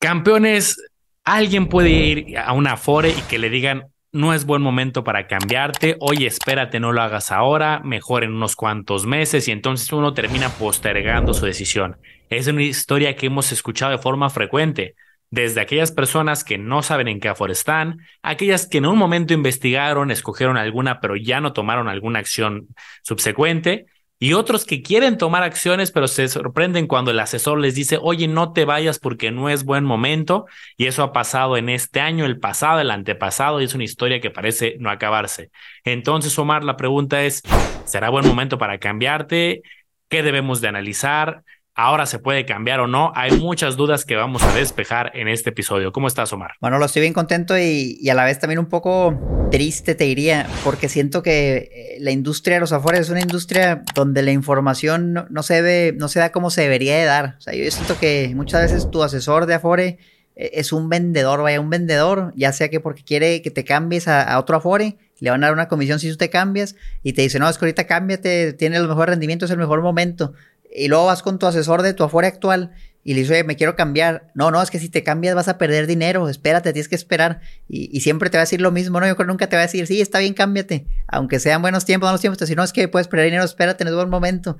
[0.00, 0.82] Campeones,
[1.24, 5.26] alguien puede ir a una Afore y que le digan, no es buen momento para
[5.26, 10.14] cambiarte, oye, espérate, no lo hagas ahora, mejor en unos cuantos meses y entonces uno
[10.14, 11.98] termina postergando su decisión.
[12.30, 14.94] Es una historia que hemos escuchado de forma frecuente,
[15.28, 19.34] desde aquellas personas que no saben en qué Afore están, aquellas que en un momento
[19.34, 22.68] investigaron, escogieron alguna, pero ya no tomaron alguna acción
[23.02, 23.84] subsecuente,
[24.22, 28.28] y otros que quieren tomar acciones, pero se sorprenden cuando el asesor les dice, oye,
[28.28, 30.44] no te vayas porque no es buen momento.
[30.76, 34.20] Y eso ha pasado en este año, el pasado, el antepasado, y es una historia
[34.20, 35.50] que parece no acabarse.
[35.84, 37.42] Entonces, Omar, la pregunta es,
[37.86, 39.62] ¿será buen momento para cambiarte?
[40.10, 41.42] ¿Qué debemos de analizar?
[41.80, 43.12] Ahora se puede cambiar o no.
[43.14, 45.92] Hay muchas dudas que vamos a despejar en este episodio.
[45.92, 46.52] ¿Cómo estás, Omar?
[46.60, 50.46] Bueno, lo estoy bien contento y, a la vez también un poco triste, te diría,
[50.62, 55.26] porque siento que eh, la industria de los afuera es una industria donde la información
[55.30, 57.36] no, se ve, no se da como se debería de dar.
[57.38, 59.98] O sea, yo siento que muchas veces tu asesor de Afore
[60.36, 64.06] eh, es un vendedor, vaya, un vendedor, ya sea que porque quiere que te cambies
[64.06, 67.14] a, a otro Afore, le van a dar una comisión si tú te cambias y
[67.14, 70.34] te dice, no, es que ahorita cámbiate, tiene los mejores rendimientos, es el mejor momento
[70.74, 73.56] y luego vas con tu asesor de tu afuera actual y le dices, oye, me
[73.56, 74.30] quiero cambiar.
[74.34, 77.40] No, no, es que si te cambias vas a perder dinero, espérate, tienes que esperar.
[77.68, 79.06] Y, siempre te va a decir lo mismo, ¿no?
[79.06, 80.86] Yo creo que nunca te va a decir, sí, está bien, cámbiate.
[81.08, 83.90] Aunque sean buenos tiempos, malos tiempos, si no es que puedes perder dinero, espérate, no
[83.90, 84.58] es buen momento.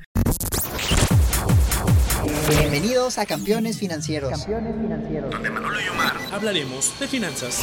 [2.48, 4.30] Bienvenidos a Campeones Financieros.
[4.30, 5.30] Campeones Financieros.
[5.30, 7.62] Donde Manolo y Omar hablaremos de finanzas.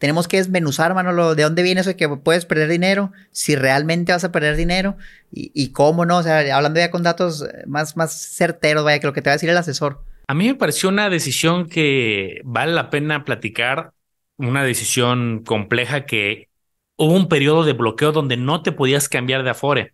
[0.00, 4.12] tenemos que desmenuzar, Manolo, de dónde viene eso de que puedes perder dinero, si realmente
[4.12, 4.96] vas a perder dinero
[5.30, 9.12] y, cómo no, o sea, hablando ya con datos más, más certeros, vaya, que lo
[9.12, 10.02] que te va a decir el asesor.
[10.26, 13.92] A mí me pareció una decisión que vale la pena platicar,
[14.38, 16.48] una decisión compleja que
[16.96, 19.92] hubo un periodo de bloqueo donde no te podías cambiar de Afore.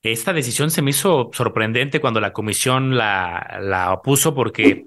[0.00, 4.00] Esta decisión se me hizo sorprendente cuando la comisión la, la
[4.32, 4.86] porque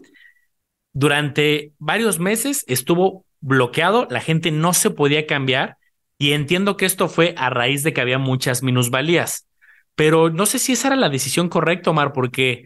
[0.93, 5.77] durante varios meses estuvo bloqueado, la gente no se podía cambiar
[6.17, 9.47] y entiendo que esto fue a raíz de que había muchas minusvalías.
[9.95, 12.65] Pero no sé si esa era la decisión correcta, Omar, porque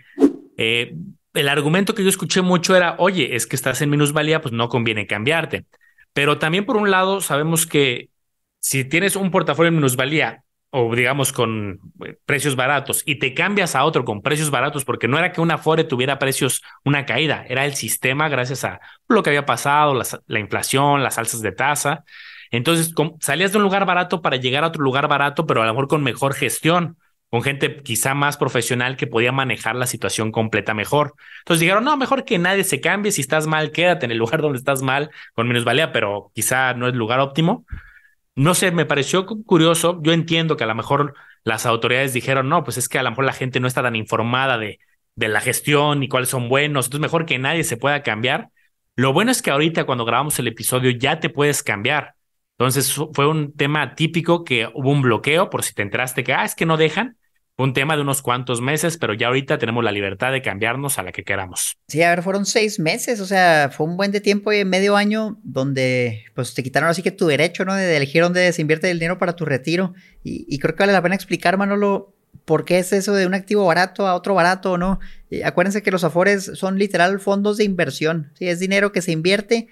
[0.58, 0.96] eh,
[1.34, 4.70] el argumento que yo escuché mucho era, oye, es que estás en minusvalía, pues no
[4.70, 5.66] conviene cambiarte.
[6.14, 8.10] Pero también por un lado sabemos que
[8.60, 13.76] si tienes un portafolio en minusvalía o digamos con eh, precios baratos y te cambias
[13.76, 17.46] a otro con precios baratos porque no era que una Afore tuviera precios, una caída,
[17.48, 22.06] era el sistema gracias a lo que había pasado, la, inflación, las alzas de tasa.
[22.52, 25.74] Entonces salías de un lugar barato para llegar a otro lugar barato, pero a lo
[25.74, 26.98] mejor con mejor gestión,
[27.30, 31.16] con gente quizá más profesional que podía manejar la situación completa mejor.
[31.40, 34.42] Entonces dijeron, no, mejor que nadie se cambie, si estás mal, quédate en el lugar
[34.42, 37.66] donde estás mal con minusvalía, pero quizá no es lugar óptimo
[38.36, 40.00] no sé, me pareció curioso.
[40.04, 43.10] Yo entiendo que a lo mejor las autoridades dijeron, no, pues es que a lo
[43.12, 44.80] mejor la gente no está tan informada de,
[45.16, 48.50] de la gestión y cuáles son buenos, entonces mejor que nadie se pueda cambiar.
[48.96, 52.16] Lo bueno es que ahorita cuando grabamos el episodio ya te puedes cambiar.
[52.58, 56.46] Entonces fue un tema típico que hubo un bloqueo por si te enteraste que, ah,
[56.46, 57.18] es que no dejan
[57.62, 61.04] un tema de unos cuantos meses, pero ya ahorita tenemos la libertad de cambiarnos a
[61.04, 61.78] la que queramos.
[61.88, 64.96] Sí, a ver, fueron seis meses, o sea, fue un buen de tiempo y medio
[64.96, 67.76] año donde pues te quitaron así que tu derecho, ¿no?
[67.76, 69.94] De elegir dónde se invierte el dinero para tu retiro.
[70.24, 72.14] Y, creo que vale la pena explicar, Manolo,
[72.46, 75.00] por qué es eso de un activo barato a otro barato o no.
[75.44, 78.48] acuérdense que los afores son literal fondos de inversión, ¿sí?
[78.48, 79.68] Es dinero que se invierte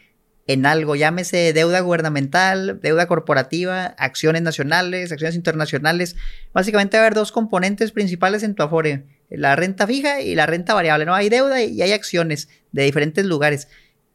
[0.50, 6.16] en algo, llámese deuda gubernamental, deuda corporativa, acciones nacionales, acciones internacionales.
[6.54, 10.48] Básicamente va a haber dos componentes principales en tu Afore, la renta fija y la
[10.48, 11.14] renta variable, ¿no?
[11.14, 13.68] Hay deuda y hay acciones de diferentes lugares.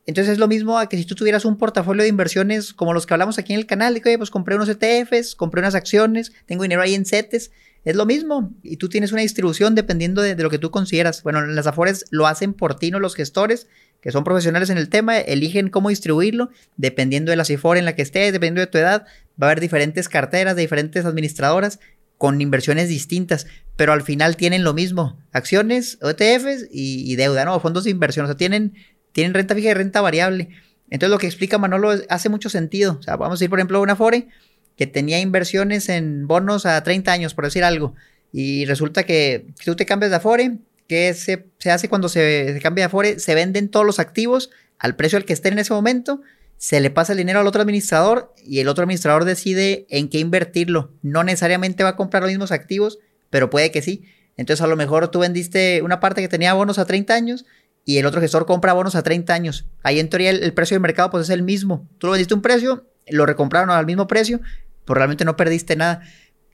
[0.07, 3.07] Entonces es lo mismo a que si tú tuvieras un portafolio de inversiones como los
[3.07, 5.75] que hablamos aquí en el canal, de que, oye, pues compré unos ETFs, compré unas
[5.75, 7.51] acciones, tengo dinero ahí en CETES,
[7.85, 8.53] es lo mismo.
[8.63, 11.23] Y tú tienes una distribución dependiendo de, lo que tú consideras.
[11.23, 13.67] Bueno, las Afores lo hacen por ti, no los gestores,
[14.01, 17.95] que son profesionales en el tema, eligen cómo distribuirlo, dependiendo de la CIFOR en la
[17.95, 19.07] que estés, dependiendo de tu edad,
[19.43, 21.81] va a haber diferentes carteras de diferentes administradoras
[22.19, 23.47] con inversiones distintas,
[23.77, 27.59] pero al final tienen lo mismo, acciones, ETFs y, deuda, ¿no?
[27.61, 28.75] Fondos de inversión, o sea, tienen,
[29.15, 30.51] tienen renta fija y renta variable.
[30.91, 32.99] Entonces lo que explica Manolo hace mucho sentido.
[33.01, 34.29] O sea, vamos a ir, por ejemplo, una FORE
[34.77, 37.95] que tenía inversiones en bonos a 30 años, por decir algo,
[38.33, 40.59] y resulta que si tú te cambias de Afore,
[40.89, 43.19] ¿Qué se, hace cuando se, cambia de Afore?
[43.19, 46.21] Se venden todos los activos al precio al que estén en ese momento.
[46.59, 50.19] se le pasa el dinero al otro administrador y el otro administrador decide en qué
[50.19, 50.93] invertirlo.
[51.03, 52.99] No necesariamente va a comprar los mismos activos,
[53.31, 54.05] pero puede que sí.
[54.37, 57.45] Entonces a lo mejor tú vendiste una parte que tenía bonos a 30 años
[57.85, 59.67] y el otro gestor compra bonos a 30 años.
[59.83, 61.89] Ahí en teoría el, precio del mercado pues es el mismo.
[61.99, 64.41] Tú lo vendiste un precio, lo recompraron al mismo precio,
[64.85, 66.03] pues realmente no perdiste nada.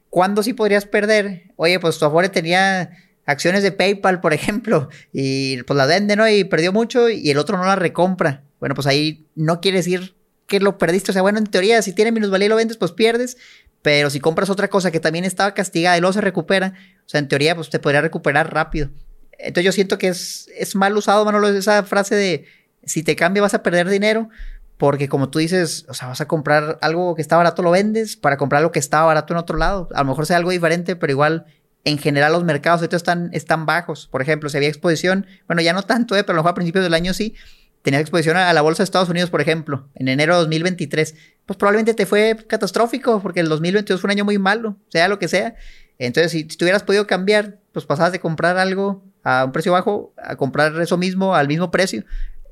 [0.08, 1.52] ¿Cuándo sí podrías perder?
[1.56, 2.90] Oye, pues tu Afore tenía
[3.26, 6.28] acciones de PayPal, por ejemplo, y pues la vende, ¿no?
[6.28, 8.42] Y perdió mucho y el otro no la recompra.
[8.58, 10.16] Bueno, pues ahí no quiere decir
[10.46, 11.12] que lo perdiste.
[11.12, 13.36] O sea, bueno, en teoría, si tiene minusvalía y lo vendes, pues pierdes.
[13.82, 16.74] Pero si compras otra cosa que también estaba castigada y luego se recupera,
[17.06, 18.90] o sea, en teoría, pues te podría recuperar rápido.
[19.38, 22.46] Entonces yo siento que es, es mal usado, Manolo, esa frase de
[22.84, 24.28] si te cambia vas a perder dinero,
[24.76, 28.16] porque como tú dices, o sea, vas a comprar algo que está barato, lo vendes
[28.16, 29.88] para comprar lo que estaba barato en otro lado.
[29.94, 31.44] A lo mejor sea algo diferente, pero igual
[31.84, 34.06] en general los mercados ahorita están, están bajos.
[34.06, 36.54] Por ejemplo, si había exposición, bueno, ya no tanto, eh, pero a lo mejor a
[36.54, 37.34] principios del año sí,
[37.82, 41.14] tenías exposición a la bolsa de Estados Unidos, por ejemplo, en enero de 2023,
[41.46, 45.18] pues probablemente te fue catastrófico, porque el 2022 fue un año muy malo, sea lo
[45.18, 45.56] que sea.
[45.98, 50.12] Entonces, si, si hubieras podido cambiar, pues pasabas de comprar algo a un precio bajo
[50.16, 52.04] a comprar eso mismo al mismo precio.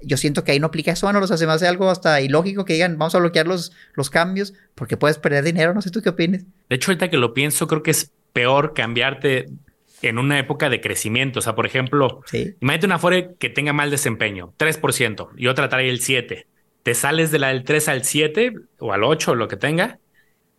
[0.02, 2.64] Yo siento que ahí no aplica eso, no los hace más de algo hasta ilógico
[2.64, 5.74] que digan, vamos a bloquear los, los cambios porque puedes perder dinero.
[5.74, 6.44] No sé tú qué opinas.
[6.68, 9.46] De hecho, ahorita que lo pienso, creo que es peor cambiarte
[10.02, 11.40] en una época de crecimiento.
[11.40, 15.88] O sea, por ejemplo, imagínate una Afore que tenga mal desempeño, 3%, y otra trae
[15.88, 16.44] el 7%.
[16.82, 19.98] Te sales de la del 3 al 7 o al 8 o lo que tenga,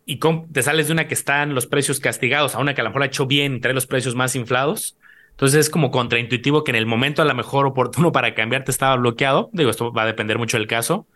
[0.04, 0.20] y
[0.52, 3.02] te sales de una que están los precios castigados a una que a lo mejor
[3.02, 4.96] ha hecho bien trae los precios más inflados.
[5.40, 8.94] Entonces es como contraintuitivo que en el momento a lo mejor oportuno para cambiarte estaba
[8.96, 9.48] bloqueado.
[9.54, 11.06] Digo, esto va a depender mucho del caso.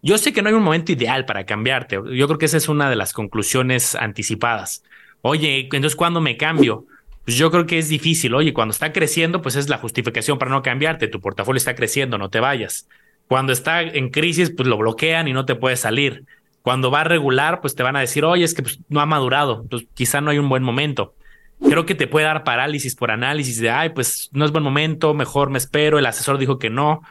[0.00, 1.96] Yo sé que no hay un momento ideal para cambiarte.
[1.96, 4.84] Yo creo que esa es una de las conclusiones anticipadas.
[5.22, 6.86] Oye, entonces ¿cuándo me cambio?
[7.24, 8.32] Pues yo creo que es difícil.
[8.36, 11.08] Oye, cuando está creciendo, pues es la justificación para no cambiarte.
[11.08, 12.86] Tu portafolio está creciendo, no te vayas.
[13.26, 16.26] Cuando está en crisis, pues lo bloquean y no te puedes salir.
[16.62, 19.06] Cuando va a regular, pues te van a decir, oye, es que pues, no ha
[19.06, 21.16] madurado, pues quizá no hay un buen momento
[21.60, 25.14] creo que te puede dar parálisis por análisis de, ay, pues no es buen momento,
[25.14, 27.02] mejor me espero, el asesor dijo que no,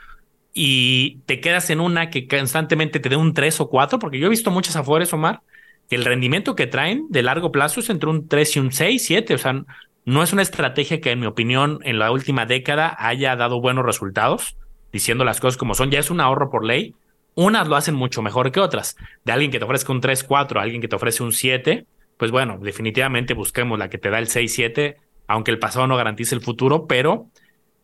[0.53, 4.27] y te quedas en una que constantemente te dé un 3 o 4, porque yo
[4.27, 5.41] he visto muchas afores, Omar,
[5.89, 9.05] que el rendimiento que traen de largo plazo es entre un 3 y un 6,
[9.05, 9.63] 7, o sea,
[10.05, 13.85] no es una estrategia que en mi opinión en la última década haya dado buenos
[13.85, 14.55] resultados,
[14.91, 16.95] diciendo las cosas como son, ya es un ahorro por ley.
[17.35, 18.95] Unas lo hacen mucho mejor que otras.
[19.25, 21.85] De alguien que te ofrezca un 3, 4, alguien que te ofrece un 7,
[22.17, 24.95] pues bueno, definitivamente busquemos la que te da el 6-7,
[25.27, 27.29] aunque el pasado no garantice el futuro, pero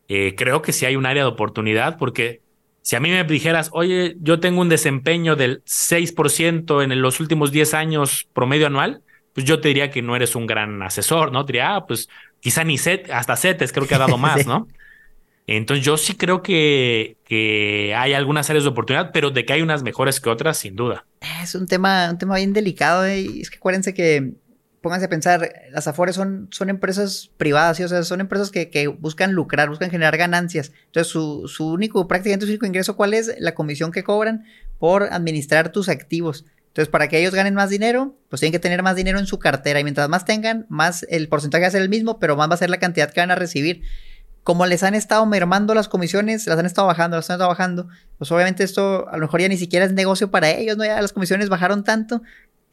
[0.08, 2.42] eh, creo que sí hay un área de oportunidad porque
[2.82, 7.50] si a mí me dijeras, oye, yo tengo un desempeño del 6% en los últimos
[7.50, 9.02] 10 años promedio anual,
[9.32, 11.46] pues yo te diría que no eres un gran asesor, ¿no?
[11.46, 12.10] Te diría, ah, pues
[12.40, 14.68] quizá ni set, hasta CETES creo que ha dado más, ¿no?
[15.46, 19.62] Entonces yo sí creo que, que hay algunas áreas de oportunidad, pero de que hay
[19.62, 21.04] unas mejores que otras, sin duda.
[21.42, 23.20] Es un tema, un tema bien delicado, ¿eh?
[23.20, 24.32] y es que acuérdense que,
[24.84, 28.86] pónganse a pensar, las Afores son, son empresas privadas, o sea, son empresas que, que,
[28.86, 30.72] buscan lucrar, buscan generar ganancias.
[30.86, 33.34] Entonces, su, su único, prácticamente su único ingreso, ¿cuál es?
[33.38, 34.44] La comisión que cobran
[34.78, 36.44] por administrar tus activos.
[36.68, 39.38] Entonces, para que ellos ganen más dinero, pues tienen que tener más dinero en su
[39.38, 39.80] cartera.
[39.80, 42.54] Y mientras más tengan, más el porcentaje va a ser el mismo, pero más va
[42.54, 43.82] a ser la cantidad que van a recibir
[44.44, 47.88] como les han estado mermando las comisiones, las han estado bajando, las han estado bajando,
[48.18, 50.84] pues obviamente esto a lo mejor ya ni siquiera es negocio para ellos, ¿no?
[50.84, 52.22] Ya las comisiones bajaron tanto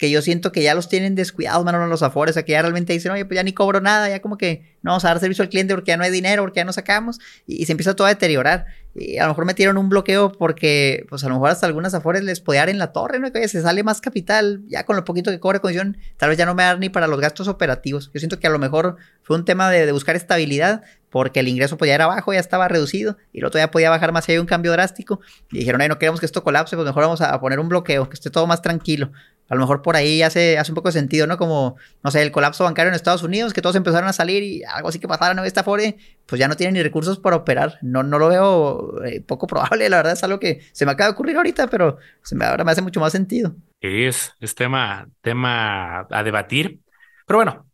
[0.02, 2.62] que yo siento que ya los tienen descuidados, mano, los afores, o sea, que ya
[2.64, 5.20] realmente dicen, oye, pues ya ni cobro nada, ya como que no vamos a dar
[5.20, 7.96] servicio al cliente porque ya no hay dinero, porque ya no sacamos, y, se empieza
[7.96, 8.66] todo a deteriorar.
[8.96, 12.24] Y a lo mejor metieron un bloqueo porque, pues a lo mejor hasta algunas afores
[12.24, 13.32] les podía dar en la torre, ¿no?
[13.32, 16.48] Que se sale más capital, ya con lo poquito que cobre comisión, tal vez ya
[16.48, 18.10] no me dar ni para los gastos operativos.
[18.12, 21.48] Yo siento que a lo mejor fue un tema de, de buscar estabilidad, porque el
[21.48, 24.26] ingreso pues ya era bajo, ya estaba reducido, y el otro ya podía bajar más
[24.26, 25.20] si hay un cambio drástico.
[25.52, 28.10] Y dijeron, ay, no queremos que esto colapse, pues mejor vamos a poner un bloqueo,
[28.10, 29.12] que esté todo más tranquilo.
[29.50, 31.38] A lo mejor por ahí hace, hace un poco de sentido, ¿no?
[31.38, 34.64] Como, no sé, el colapso bancario en Estados Unidos, que todos empezaron a salir y
[34.64, 35.44] algo así que pasara, ¿no?
[35.44, 37.78] Esta Fore, pues ya no tiene ni recursos para operar.
[37.82, 41.10] No, no lo veo eh, poco probable, la verdad es algo que se me acaba
[41.10, 41.98] de ocurrir ahorita, pero
[42.32, 43.54] me, ahora me hace mucho más sentido.
[43.82, 46.80] Es, es tema, tema a debatir.
[47.28, 47.71] Pero bueno,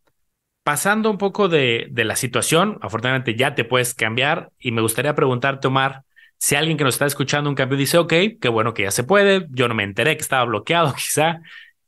[0.68, 5.66] pasando un poco de, la situación, afortunadamente ya te puedes cambiar y me gustaría preguntarte,
[5.66, 6.02] Omar,
[6.36, 9.02] si alguien que nos está escuchando un cambio dice, ok, qué bueno que ya se
[9.02, 11.40] puede, yo no me enteré que estaba bloqueado quizá,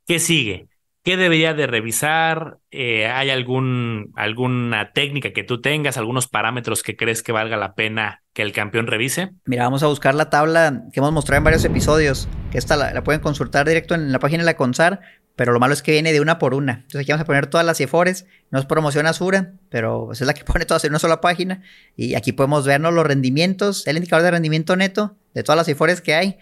[0.07, 0.65] ¿qué sigue?
[1.03, 2.57] ¿Qué debería de revisar?
[2.71, 7.75] Eh, ¿Hay algún, alguna técnica que tú tengas, algunos parámetros que crees que valga la
[7.75, 9.29] pena que el campeón revise?
[9.45, 12.91] Mira, vamos a buscar la tabla que hemos mostrado en varios episodios, que esta la,
[12.93, 15.01] la pueden consultar directo en la página de la CONSAR,
[15.35, 16.73] pero lo malo es que viene de una por una.
[16.73, 18.25] Entonces aquí vamos a poner todas las CIFORES.
[18.51, 21.61] No es promoción Asura, pero pues, es la que pone todas en una sola página.
[21.95, 26.01] Y aquí podemos vernos los rendimientos, el indicador de rendimiento neto de todas las CIFORES
[26.01, 26.37] que hay.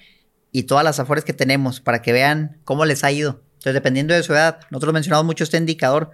[0.51, 3.43] y todas las afores que tenemos para que vean cómo les ha ido.
[3.59, 6.09] Entonces, dependiendo de su edad, nosotros mencionamos mucho este indicador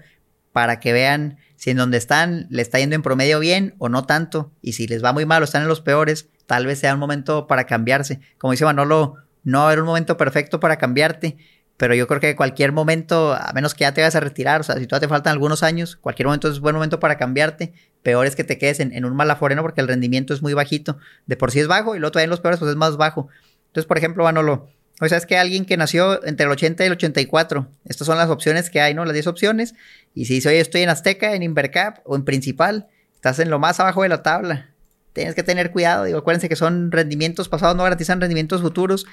[0.52, 4.06] para que vean si en donde están le está yendo en promedio bien o no
[4.06, 4.52] tanto.
[4.62, 7.00] Y si les va muy mal o están en los peores, tal vez sea un
[7.00, 8.20] momento para cambiarse.
[8.38, 11.38] Como dice Manolo, no va a haber un momento perfecto para cambiarte,
[11.78, 14.64] pero yo creo que cualquier momento, a menos que ya te vayas a retirar, o
[14.64, 17.74] sea, si todavía te faltan algunos años, cualquier momento es buen momento para cambiarte.
[18.02, 20.98] Peor es que te quedes en, un mal aforeno porque el rendimiento es muy bajito.
[21.26, 23.28] De por sí es bajo y luego todavía en los peores pues es más bajo.
[23.68, 24.70] Entonces, por ejemplo, Manolo,
[25.02, 28.18] o sea, es que alguien que nació entre el 80 y el 84, estas son
[28.18, 29.04] las opciones que hay, ¿no?
[29.04, 29.76] Las 10 opciones.
[30.14, 33.60] Y si dice, oye, estoy en Azteca, en Invercap o en Principal, estás en lo
[33.60, 34.70] más abajo de la tabla.
[35.12, 36.06] Tienes que tener cuidado.
[36.06, 39.06] Digo, acuérdense que son rendimientos pasados, no garantizan rendimientos futuros.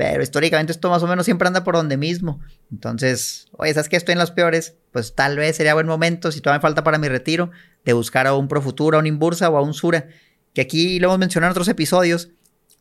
[0.00, 2.40] Pero históricamente esto más o menos siempre anda por donde mismo.
[2.72, 4.76] Entonces, oye, ¿sabes que estoy en las peores?
[4.92, 7.50] Pues tal vez sería buen momento, si todavía me falta para mi retiro,
[7.84, 10.08] de buscar a un Profuturo, a un Inbursa o a un Sura.
[10.54, 12.30] Que aquí lo hemos mencionado en otros episodios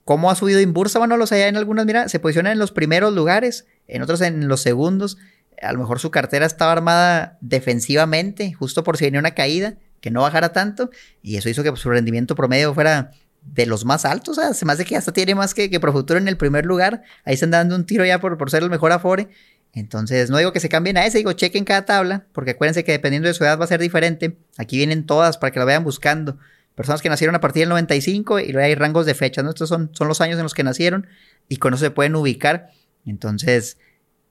[0.05, 3.13] cómo ha subido Inbursa, bueno, los allá en algunas, mira, se posiciona en los primeros
[3.13, 5.17] lugares, en otros en los segundos.
[5.61, 10.09] A lo mejor su cartera estaba armada defensivamente, justo por si venía una caída, que
[10.09, 10.89] no bajara tanto,
[11.21, 14.85] y eso hizo que su rendimiento promedio fuera de los más altos, o sea, se
[14.85, 18.05] que hasta tiene más que, que en el primer lugar, ahí están dando un tiro
[18.05, 19.29] ya por, por ser el mejor Afore,
[19.73, 22.91] entonces no digo que se cambien a ese, digo chequen cada tabla, porque acuérdense que
[22.91, 25.83] dependiendo de su edad va a ser diferente, aquí vienen todas para que la vayan
[25.83, 26.37] buscando,
[26.75, 29.49] personas que nacieron a partir del 95 y luego hay rangos de fecha, ¿no?
[29.49, 31.07] Estos son, son los años en los que nacieron
[31.47, 32.69] y con eso se pueden ubicar.
[33.05, 33.77] Entonces,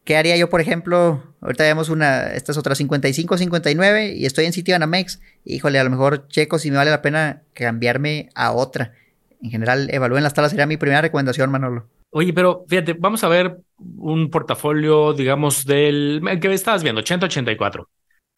[0.09, 1.23] ¿qué haría yo, por ejemplo?
[1.43, 5.21] Ahorita vemos una, esta es otra 55, 59 y estoy en sitio Anamex.
[5.45, 8.95] Híjole, a lo mejor checo si me vale la pena cambiarme a otra.
[9.43, 11.91] En general, evalúen las tablas, sería mi primera recomendación, Manolo.
[12.09, 13.59] Oye, pero fíjate, vamos a ver
[13.99, 17.87] un portafolio, digamos, del que estabas viendo, 80-84.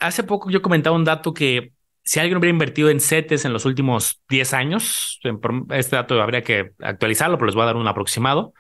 [0.01, 1.71] Hace poco yo comentaba un dato que
[2.03, 5.21] si alguien hubiera invertido en CETES en los últimos 10 años,
[5.71, 8.55] este dato habría que actualizarlo, pero les voy a dar un aproximado.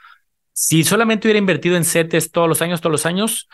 [0.63, 3.49] Si solamente hubiera invertido en CETES todos los años, todos los años,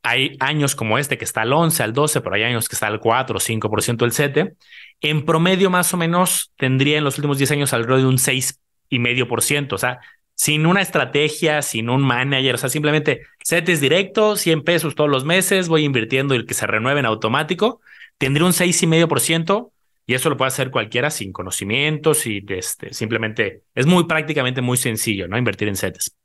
[0.00, 2.86] hay años como este que está al 11, al 12, pero hay años que está
[2.86, 4.54] al 4 o 5% del CETE.
[5.00, 9.72] En promedio, más o menos, tendría en los últimos 10 años alrededor de un 6,5%.
[9.74, 9.98] O sea,
[10.36, 15.24] sin una estrategia, sin un manager, o sea, simplemente CETES directo, 100 pesos todos los
[15.24, 17.80] meses, voy invirtiendo y que se renueve en automático
[18.18, 19.72] tendría un 6,5%
[20.06, 24.76] y eso lo puede hacer cualquiera sin conocimientos y este, simplemente es muy prácticamente muy
[24.76, 25.36] sencillo, ¿no?
[25.36, 26.21] Invertir en CETES.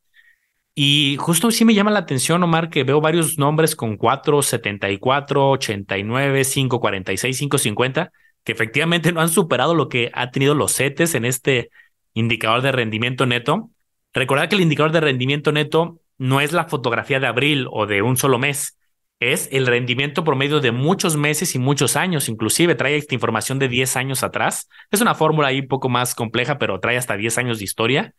[0.80, 6.44] Y justo sí me llama la atención, Omar, que veo varios nombres con 474, 89,
[6.46, 8.12] 546, 550,
[8.44, 11.72] que efectivamente no han superado lo que ha tenido los CETES en este
[12.14, 13.72] indicador de rendimiento neto.
[14.14, 18.04] Recordad que el indicador de rendimiento neto no es la fotografía de abril o de
[18.04, 18.78] un solo mes,
[19.20, 23.68] es el rendimiento promedio de muchos meses y muchos años, inclusive trae esta información de
[23.68, 24.70] 10 años atrás.
[24.92, 28.14] Es una fórmula ahí un poco más compleja, pero trae hasta 10 años de historia.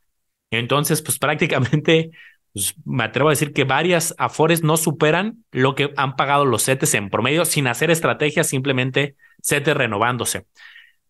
[0.51, 2.11] Entonces, pues prácticamente
[2.53, 6.65] pues, me atrevo a decir que varias Afores no superan lo que han pagado los
[6.65, 10.47] CETES en promedio sin hacer estrategias, simplemente CETES renovándose.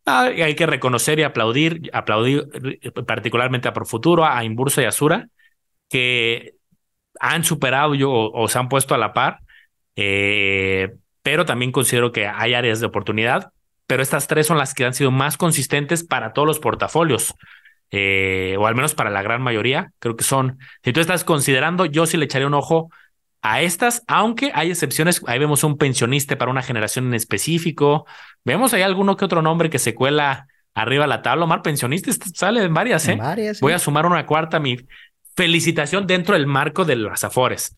[0.07, 2.49] Ah, hay que reconocer y aplaudir, aplaudir
[3.07, 5.29] particularmente a Profuturo, a Inbursa y a Sura,
[5.89, 6.55] que
[7.21, 9.41] han superado o se han puesto a la par
[10.01, 13.51] eh, pero también considero que hay áreas de oportunidad,
[13.89, 17.35] pero estas tres son las que han sido más consistentes para todos los portafolios,
[17.91, 19.93] eh, o al menos para la gran mayoría.
[19.99, 22.91] Creo que son, si tú estás considerando, yo sí le echaría un ojo
[23.43, 28.07] a estas, aunque hay excepciones, ahí vemos un pensionista para una generación en específico,
[28.45, 32.11] vemos ahí alguno que otro nombre que se cuela arriba a la tabla, Omar, pensionista
[32.35, 33.17] sale en varias, ¿eh?
[33.17, 34.77] varias, Voy a sumar una cuarta, mi
[35.37, 37.77] felicitación dentro del marco de las Afores.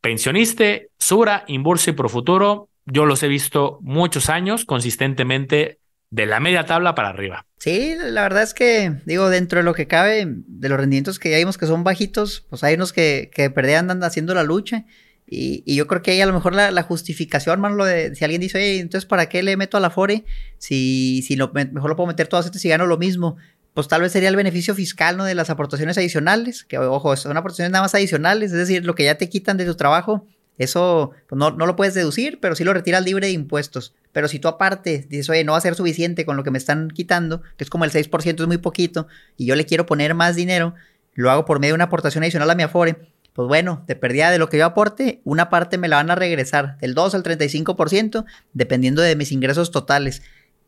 [0.00, 5.79] Pensioniste, Sura, Inbursa y Profuturo, yo los he visto muchos años consistentemente
[6.10, 7.46] de la media tabla para arriba.
[7.58, 11.30] Sí, la verdad es que, digo, dentro de lo que cabe, de los rendimientos que
[11.30, 14.86] ya vimos que son bajitos, pues hay unos que, que perdían andan haciendo la lucha.
[15.26, 18.24] Y, y, yo creo que hay a lo mejor la, justificación, mano, lo de si
[18.24, 20.24] alguien dice, oye, entonces ¿para qué le meto a la Fore?
[20.58, 23.36] Si, si lo, mejor lo puedo meter todas estas y gano lo mismo
[23.74, 25.24] pues tal vez sería el beneficio fiscal, ¿no?
[25.24, 29.04] De las aportaciones adicionales, que ojo, son aportaciones nada más adicionales, es decir, lo que
[29.04, 30.26] ya te quitan de tu trabajo,
[30.62, 33.94] eso pues, no, no, lo puedes deducir, pero sí lo retiras libre de impuestos.
[34.12, 36.58] Pero si tú aparte dices, oye, no va a ser suficiente con lo que me
[36.58, 40.14] están quitando, que es como el 6%, es muy poquito, y yo le quiero poner
[40.14, 40.74] más dinero,
[41.14, 42.96] lo hago por medio de una aportación adicional a mi Afore,
[43.32, 46.14] pues bueno, te perdía de lo que yo aporte, una parte me la van a
[46.14, 50.22] regresar, del 2 al 35%, dependiendo de mis ingresos totales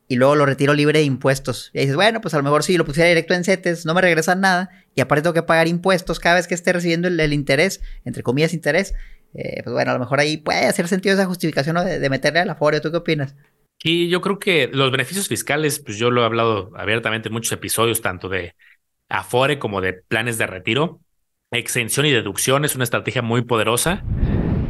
[0.08, 1.70] y luego lo retiro libre de impuestos.
[1.72, 4.00] Y dices, bueno, pues a lo mejor si lo pusiera directo en CETES, no me
[4.00, 7.80] regresan nada, y aparte tengo que pagar impuestos cada vez que esté recibiendo el, interés,
[8.04, 8.94] entre comillas interés,
[9.34, 12.44] eh, pues bueno, a lo mejor ahí puede hacer sentido esa justificación de, meterle a
[12.44, 13.34] la ¿Tú qué opinas?
[13.82, 17.52] Y yo creo que los beneficios fiscales, pues yo lo he hablado abiertamente en muchos
[17.52, 18.54] episodios, tanto de
[19.08, 21.00] Afore como de planes de retiro.
[21.50, 24.02] exención y deducción es una estrategia muy poderosa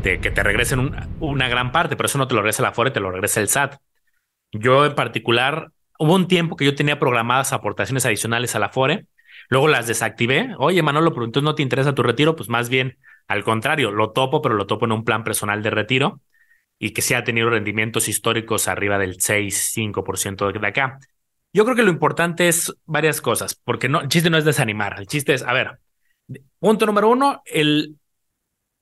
[0.02, 2.90] de que te regresen una gran parte, pero eso no te lo regresa la Afore,
[2.90, 3.76] te lo regresa el SAT.
[4.52, 9.06] Yo en particular, hubo un tiempo que yo tenía programadas aportaciones adicionales a la Afore,
[9.48, 10.54] luego las desactivé.
[10.58, 12.98] Oye, Manolo, pero entonces no te interesa tu retiro, pues más bien
[13.32, 16.20] al contrario, lo topo, pero lo topo en un plan personal de retiro
[16.78, 20.98] y que se ha tenido rendimientos históricos arriba del 6-5% de acá.
[21.52, 24.98] Yo creo que lo importante es varias cosas, porque no, el chiste no es desanimar,
[24.98, 25.78] el chiste es, a ver,
[26.58, 27.96] punto número uno, el,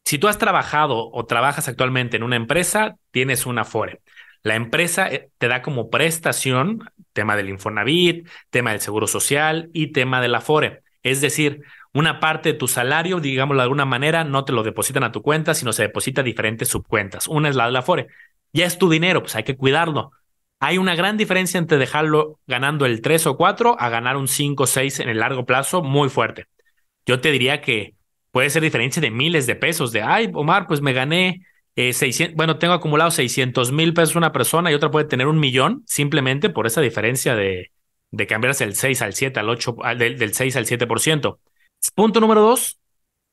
[0.05, 4.01] si tú has trabajado o trabajas actualmente en una empresa, tienes una FORE.
[4.43, 9.93] La empresa eh, te da como prestación tema del Infonavit, tema del Seguro Social y
[9.93, 10.83] tema de la FORE.
[11.03, 15.05] Es decir, una parte de tu salario, digámoslo de alguna manera, no te lo depositan
[15.05, 17.27] a tu cuenta, sino se deposita a diferentes subcuentas.
[17.27, 18.07] Una es la de la FORE.
[18.53, 20.13] Ya es tu dinero, pues hay que cuidarlo.
[20.61, 24.63] Hay una gran diferencia entre dejarlo ganando el 3 o 4 a ganar un 5
[24.63, 26.47] o 6 en el largo plazo muy fuerte.
[27.07, 27.95] Yo te diría que
[28.31, 31.45] puede ser diferencia de miles de pesos, de, ay, Omar, pues me gané
[31.75, 35.41] 600, eh, bueno, tengo acumulado 600 mil pesos una persona y otra puede tener un
[35.41, 37.73] millón simplemente por esa diferencia de,
[38.11, 41.39] de cambiarse el 6 al 7, al 8, del, del 6 al 7%.
[41.95, 42.79] Punto número dos,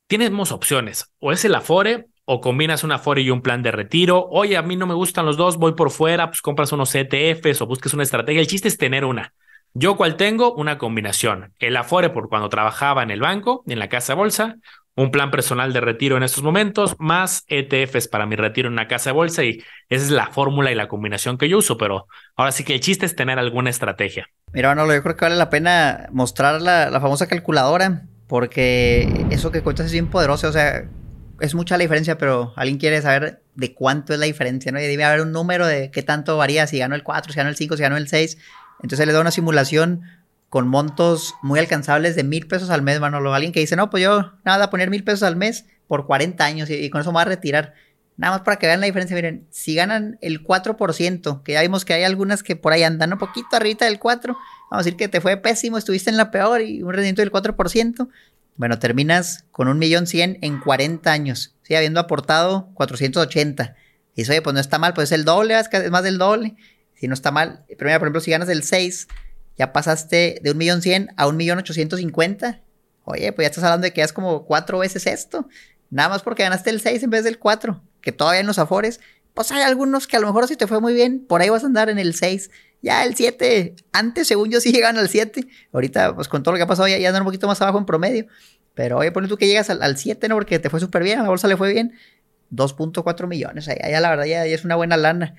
[0.07, 1.11] tenemos opciones.
[1.19, 4.27] O es el Afore o combinas un Afore y un plan de retiro.
[4.29, 7.61] Oye, a mí no me gustan los dos, voy por fuera, pues compras unos ETFs
[7.61, 8.41] o busques una estrategia.
[8.41, 9.33] El chiste es tener una.
[9.73, 11.53] Yo cual tengo una combinación.
[11.59, 14.55] El Afore por cuando trabajaba en el banco, en la casa de bolsa,
[14.95, 18.87] un plan personal de retiro en estos momentos, más ETFs para mi retiro en una
[18.87, 22.07] casa de bolsa y esa es la fórmula y la combinación que yo uso, pero
[22.35, 24.29] ahora sí que el chiste es tener alguna estrategia.
[24.53, 29.61] Mira, bueno, yo creo que vale la pena mostrar la famosa calculadora, porque eso que
[29.61, 30.89] cuentas es bien poderoso, o sea,
[31.39, 34.79] es mucha la diferencia, pero alguien quiere saber de cuánto es la diferencia, ¿no?
[34.79, 37.49] Y debe haber un número de qué tanto varía, si ganó el 4, si ganó
[37.49, 38.37] el 5, si ganó el 6.
[38.83, 40.01] Entonces le da una simulación
[40.49, 43.33] con montos muy alcanzables de mil pesos al mes, Manolo.
[43.33, 46.69] Alguien que dice, no, pues yo nada, poner mil pesos al mes por 40 años
[46.69, 47.73] y, con eso me voy a retirar.
[48.17, 51.85] Nada más para que vean la diferencia, miren, si ganan el 4%, que ya vimos
[51.85, 54.95] que hay algunas que por ahí andan un poquito arriba del 4%, vamos a decir
[54.95, 58.09] que te fue pésimo, estuviste en la peor y un rendimiento del 4%,
[58.55, 61.75] bueno, terminas con un millón cien en 40 años, ¿sí?
[61.75, 63.75] habiendo aportado 480.
[64.15, 66.55] Y eso, oye, pues no está mal, pues es el doble, es más del doble.
[66.95, 69.07] Si no está mal, primero, por ejemplo, si ganas el 6,
[69.59, 72.61] ya pasaste de un millón cien a un millón ochocientos cincuenta.
[73.03, 75.47] Oye, pues ya estás hablando de que ya es como cuatro veces esto.
[75.89, 78.99] Nada más porque ganaste el 6 en vez del 4, que todavía en los afores.
[79.33, 81.63] Pues hay algunos que a lo mejor si te fue muy bien, por ahí vas
[81.63, 82.49] a andar en el 6.
[82.81, 85.47] Ya el 7, antes según yo sí llegan al 7.
[85.73, 87.77] Ahorita, pues con todo lo que ha pasado, ya, ya andan un poquito más abajo
[87.77, 88.27] en promedio.
[88.73, 90.35] Pero oye, ponle tú que llegas al, 7, ¿no?
[90.35, 91.93] Porque te fue súper bien, a la bolsa le fue bien.
[92.51, 95.35] 2.4 millones, ahí ya la verdad ya, es una buena lana.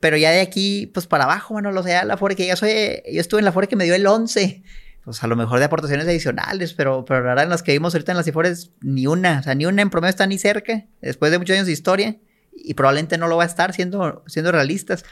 [0.00, 3.02] Pero ya de aquí, pues para abajo, bueno, lo sea, la Afore que digas, oye,
[3.12, 4.62] yo estuve en la Afore que me dio el 11.
[5.06, 7.94] Pues a lo mejor de aportaciones adicionales, pero, pero la verdad en las que vimos
[7.94, 10.86] ahorita en las Afores, ni una, o sea, ni una en promedio está ni cerca,
[11.00, 12.16] después de muchos años de historia,
[12.52, 15.04] y probablemente no lo va a estar siendo, siendo realistas.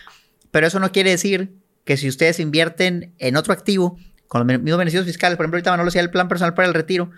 [0.51, 1.55] Pero eso no quiere decir
[1.85, 5.71] que si ustedes invierten en otro activo, con los mismos beneficios fiscales, por ejemplo, ahorita
[5.71, 7.13] Manolo decía el plan personal para el retiro,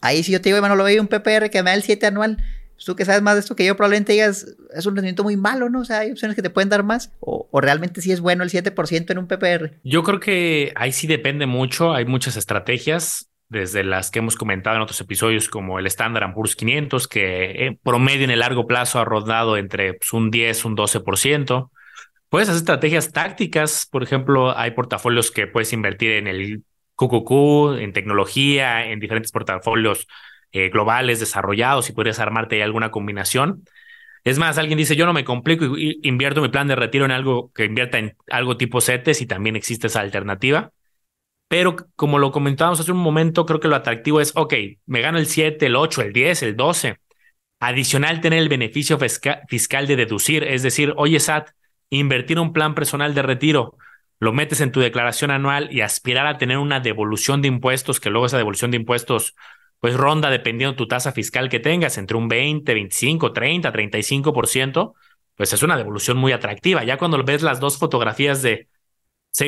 [0.00, 2.36] ahí si yo te digo, Manolo, veo un PPR que me da el 7 anual,
[2.82, 5.36] pues tú que sabes más de esto que yo, probablemente digas, es un rendimiento muy
[5.36, 5.80] malo, ¿no?
[5.80, 8.50] O sea, hay opciones que te pueden dar más, o, realmente sí es bueno el
[8.50, 9.78] 7% en un PPR.
[9.84, 14.74] Yo creo que ahí sí depende mucho, hay muchas estrategias desde las que hemos comentado
[14.74, 18.98] en otros episodios, como el Standard Poor's 500, que en promedio en el largo plazo
[18.98, 21.70] ha rodado entre pues, un 10, un 12%.
[22.30, 26.64] Puedes hacer estrategias tácticas, por ejemplo, hay portafolios que puedes invertir en el
[26.96, 30.08] QQQ, en tecnología, en diferentes portafolios
[30.52, 33.64] eh, globales desarrollados y podrías armarte alguna combinación.
[34.24, 37.10] Es más, alguien dice, yo no me complico y invierto mi plan de retiro en
[37.10, 40.72] algo que invierta en algo tipo CETES y también existe esa alternativa.
[41.48, 44.54] Pero como lo comentábamos hace un momento, creo que lo atractivo es, ok,
[44.86, 46.96] me gano el 7, el 8, el 10, el 12.
[47.60, 51.50] Adicional, tener el beneficio fiscal de deducir, es decir, oye, SAT,
[51.90, 53.76] invertir un plan personal de retiro,
[54.18, 58.08] lo metes en tu declaración anual y aspirar a tener una devolución de impuestos, que
[58.08, 59.34] luego esa devolución de impuestos
[59.82, 64.92] pues ronda dependiendo de tu tasa fiscal que tengas, entre un 20, 25, 30, 35%,
[65.34, 66.84] pues es una devolución muy atractiva.
[66.84, 68.68] Ya cuando ves las dos fotografías de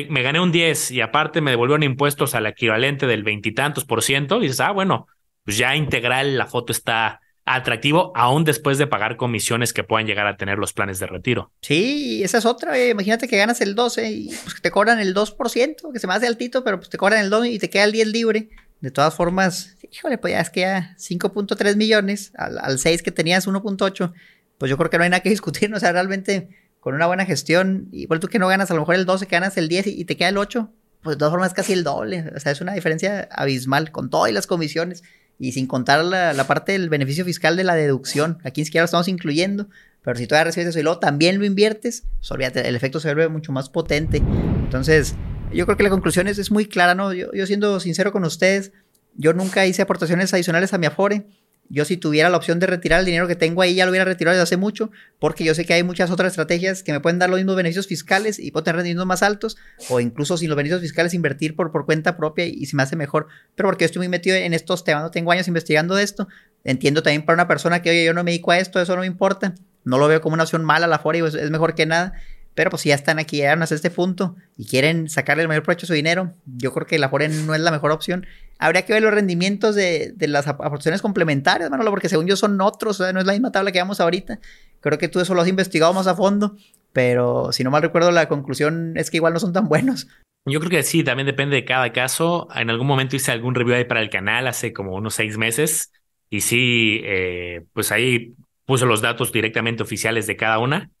[0.09, 4.41] me gané un 10 y aparte me devolvieron impuestos al equivalente del veintitantos por ciento,
[4.41, 5.07] dices, ah, bueno,
[5.45, 10.27] pues ya integral la foto está atractivo aún después de pagar comisiones que puedan llegar
[10.27, 11.53] a tener los planes de retiro.
[11.61, 12.77] Sí, esa es otra.
[12.77, 16.13] Eh, imagínate que ganas el 12 y pues, te cobran el 2%, que se me
[16.13, 18.49] hace altito, pero pues te cobran el 2 y te queda el 10 libre.
[18.81, 23.47] De todas formas, híjole, pues ya es que ya 5.3 millones al, 6 que tenías
[23.47, 24.13] 1.8,
[24.57, 27.25] pues yo creo que no hay nada que discutir, o sea, realmente con una buena
[27.25, 29.87] gestión, igual tú que no ganas a lo mejor el 12, que ganas el 10
[29.87, 32.51] y, te queda el 8, pues de todas formas es casi el doble, o sea,
[32.51, 35.03] es una diferencia abismal con todo y las comisiones
[35.39, 38.39] Y sin contar la, parte del beneficio fiscal de la deducción.
[38.43, 39.67] Aquí ni siquiera lo estamos incluyendo.
[40.01, 43.27] Pero si todavía recibes eso y luego también lo inviertes, pues el efecto se vuelve
[43.27, 44.17] mucho más potente.
[44.17, 45.15] Entonces,
[45.51, 47.11] yo creo que la conclusión es, es muy clara, ¿no?
[47.11, 48.71] Yo, yo siendo sincero con ustedes,
[49.15, 51.25] yo nunca hice aportaciones adicionales a mi Afore.
[51.69, 54.05] Yo si tuviera la opción de retirar el dinero que tengo ahí ya lo hubiera
[54.05, 57.17] retirado desde hace mucho, porque yo sé que hay muchas otras estrategias que me pueden
[57.17, 59.57] dar los mismos beneficios fiscales y puedo tener rendimientos más altos,
[59.89, 62.95] o incluso sin los beneficios fiscales invertir por, por cuenta propia y, se me hace
[62.95, 63.27] mejor.
[63.55, 66.27] Pero porque yo estoy muy metido en estos temas, no tengo años investigando esto.
[66.63, 69.01] Entiendo también para una persona que, oye, yo no me dedico a esto, eso no
[69.01, 69.55] me importa.
[69.83, 72.13] No lo veo como una opción mala la Afore, es mejor que nada.
[72.55, 75.63] Pero pues si ya están aquí, llegaron hasta este punto y quieren sacarle el mayor
[75.63, 78.25] provecho a su dinero, yo creo que la Afore no es la mejor opción.
[78.57, 83.01] Habría que ver los rendimientos de, las aportaciones complementarias, Manolo, porque según yo son otros,
[83.01, 84.39] o sea, no es la misma tabla que vamos ahorita.
[84.79, 86.55] Creo que tú eso lo has investigado más a fondo,
[86.93, 90.07] pero si no mal recuerdo, la conclusión es que igual no son tan buenos.
[90.45, 92.47] Yo creo que sí, también depende de cada caso.
[92.55, 95.91] En algún momento hice algún review ahí para el canal hace como unos seis meses
[96.29, 100.91] y sí, eh, pues ahí puse los datos directamente oficiales de cada una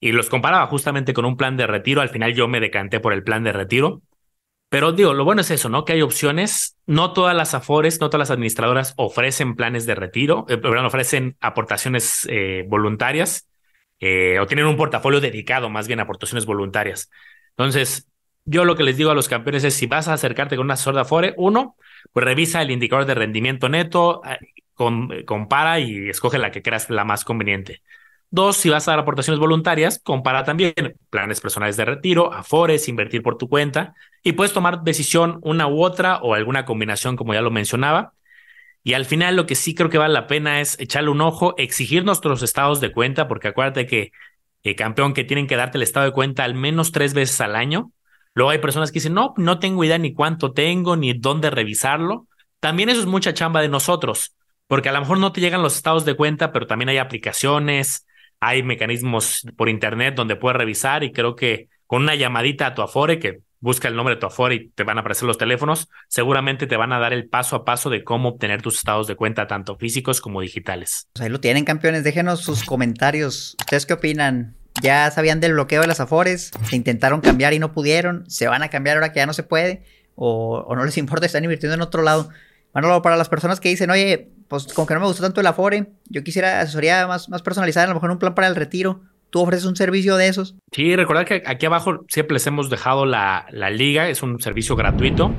[0.00, 2.00] y los comparaba justamente con un plan de retiro.
[2.00, 4.02] Al final yo me decanté por el plan de retiro.
[4.68, 5.84] Pero digo, lo bueno es eso, ¿no?
[5.84, 6.76] Que hay opciones.
[6.86, 11.36] No todas las AFORES, no todas las administradoras ofrecen planes de retiro, eh, perdón, ofrecen
[11.40, 13.48] aportaciones eh, voluntarias
[14.00, 17.10] eh, o tienen un portafolio dedicado más bien a aportaciones voluntarias.
[17.50, 18.08] Entonces,
[18.44, 20.74] yo lo que les digo a los campeones es si vas a acercarte con una
[20.74, 21.76] asesor de Afore, uno,
[22.12, 24.22] pues revisa el indicador de rendimiento neto,
[25.26, 27.82] compara y escoge la que creas la más conveniente.
[28.30, 30.74] Dos, si vas a dar aportaciones voluntarias, compara también
[31.08, 35.82] planes personales de retiro, afores, invertir por tu cuenta y puedes tomar decisión una u
[35.82, 38.12] otra o alguna combinación como ya lo mencionaba.
[38.84, 41.54] Y al final lo que sí creo que vale la pena es echarle un ojo,
[41.56, 44.12] exigir nuestros estados de cuenta, porque acuérdate que,
[44.62, 47.56] eh, campeón, que tienen que darte el estado de cuenta al menos tres veces al
[47.56, 47.92] año.
[48.34, 52.26] Luego hay personas que dicen, no, no tengo idea ni cuánto tengo, ni dónde revisarlo.
[52.60, 54.36] También eso es mucha chamba de nosotros,
[54.66, 58.06] porque a lo mejor no te llegan los estados de cuenta, pero también hay aplicaciones,
[58.40, 62.82] hay mecanismos por internet donde puedes revisar y creo que con una llamadita a tu
[62.82, 65.88] Afore, que busca el nombre de tu Afore y te van a aparecer los teléfonos,
[66.08, 69.16] seguramente te van a dar el paso a paso de cómo obtener tus estados de
[69.16, 71.08] cuenta, tanto físicos como digitales.
[71.14, 72.04] Pues ahí lo tienen, campeones.
[72.04, 73.56] Déjenos sus comentarios.
[73.60, 74.54] ¿Ustedes qué opinan?
[74.82, 76.52] ¿Ya sabían del bloqueo de las Afores?
[76.68, 78.28] ¿Se intentaron cambiar y no pudieron?
[78.30, 79.82] ¿Se van a cambiar ahora que ya no se puede?
[80.14, 81.26] ¿O, no les importa?
[81.26, 82.28] ¿Están invirtiendo en otro lado?
[82.72, 85.46] Bueno, para las personas que dicen, oye, pues como que no me gustó tanto el
[85.46, 89.02] Afore, yo quisiera asesoría más, más personalizada, a lo mejor un plan para el retiro.
[89.30, 90.54] ¿Tú ofreces un servicio de esos?
[90.72, 94.74] Sí, recordad que aquí abajo siempre les hemos dejado la, la liga, es un servicio
[94.74, 95.34] gratuito.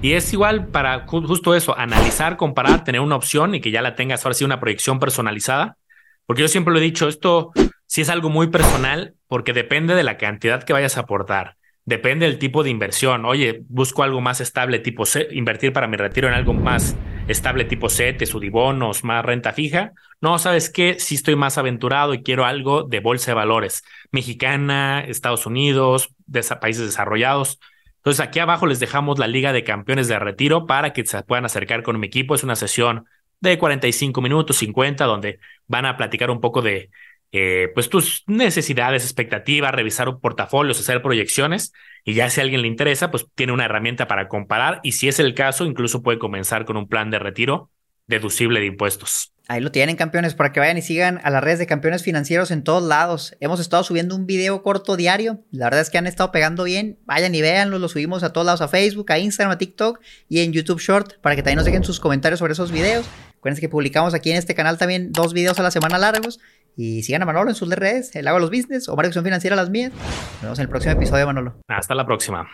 [0.00, 3.94] Y es igual para justo eso, analizar, comparar, tener una opción y que ya la
[3.94, 5.76] tengas ahora sí una proyección personalizada.
[6.26, 7.52] Porque yo siempre lo he dicho, esto
[7.86, 11.56] sí es algo muy personal porque depende de la cantidad que vayas a aportar.
[11.86, 13.26] Depende del tipo de inversión.
[13.26, 16.96] Oye, busco algo más estable tipo C, invertir para mi retiro en algo más
[17.28, 19.92] estable tipo CETES, UDIBONOS, más renta fija.
[20.20, 20.98] No, ¿sabes qué?
[20.98, 23.84] Si estoy más aventurado y quiero algo de bolsa de valores.
[24.12, 27.60] Mexicana, Estados Unidos, de países desarrollados.
[27.96, 31.44] Entonces aquí abajo les dejamos la Liga de Campeones de Retiro para que se puedan
[31.44, 32.34] acercar con mi equipo.
[32.34, 33.06] Es una sesión
[33.40, 36.90] de 45 minutos, 50, donde van a platicar un poco de
[37.32, 41.72] eh, pues tus necesidades, expectativas, revisar portafolios, hacer proyecciones
[42.04, 45.08] y ya si a alguien le interesa, pues tiene una herramienta para comparar y si
[45.08, 47.70] es el caso, incluso puede comenzar con un plan de retiro
[48.06, 49.34] deducible de impuestos.
[49.46, 52.50] Ahí lo tienen, campeones, para que vayan y sigan a las redes de campeones financieros
[52.50, 53.36] en todos lados.
[53.40, 55.44] Hemos estado subiendo un video corto diario.
[55.50, 56.98] La verdad es que han estado pegando bien.
[57.04, 60.40] Vayan y véanlo, lo subimos a todos lados, a Facebook, a Instagram, a TikTok y
[60.40, 63.06] en YouTube Short, para que también nos dejen sus comentarios sobre esos videos.
[63.36, 66.40] Acuérdense que publicamos aquí en este canal también dos videos a la semana largos
[66.76, 69.70] y sigan a Manolo en sus redes, el hago los business o Marketing Financiera las
[69.70, 69.92] mías.
[69.92, 71.56] Nos vemos en el próximo episodio, Manolo.
[71.68, 72.48] Hasta la próxima.